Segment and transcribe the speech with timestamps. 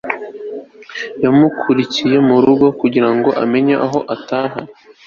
[1.23, 4.59] yamukurikiye mu rugo kugira ngo amenye aho atuye